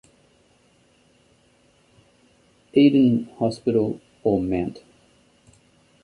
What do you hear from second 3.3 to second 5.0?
Hospital or Mt.